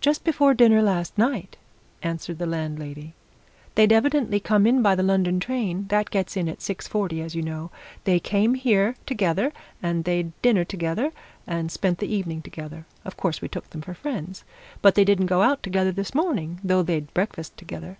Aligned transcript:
"Just 0.00 0.24
before 0.24 0.54
dinner, 0.54 0.82
last 0.82 1.16
night," 1.16 1.56
answered 2.02 2.38
the 2.38 2.46
landlady. 2.46 3.14
"They'd 3.76 3.92
evidently 3.92 4.40
come 4.40 4.66
in 4.66 4.82
by 4.82 4.96
the 4.96 5.04
London 5.04 5.38
train 5.38 5.86
that 5.86 6.10
gets 6.10 6.36
in 6.36 6.48
at 6.48 6.60
six 6.60 6.88
forty, 6.88 7.20
as 7.22 7.36
you 7.36 7.42
know. 7.42 7.70
They 8.02 8.18
came 8.18 8.54
here 8.54 8.96
together, 9.06 9.52
and 9.80 10.02
they'd 10.02 10.32
dinner 10.42 10.64
together, 10.64 11.12
and 11.46 11.70
spent 11.70 11.98
the 11.98 12.12
evening 12.12 12.42
together. 12.42 12.86
Of 13.04 13.16
course, 13.16 13.40
we 13.40 13.46
took 13.46 13.70
them 13.70 13.82
for 13.82 13.94
friends. 13.94 14.42
But 14.80 14.96
they 14.96 15.04
didn't 15.04 15.26
go 15.26 15.42
out 15.42 15.62
together 15.62 15.92
this 15.92 16.12
morning, 16.12 16.58
though 16.64 16.82
they'd 16.82 17.14
breakfast 17.14 17.56
together. 17.56 17.98